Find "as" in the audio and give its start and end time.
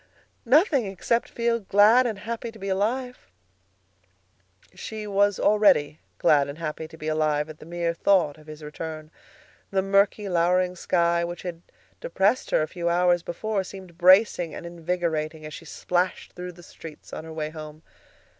15.45-15.53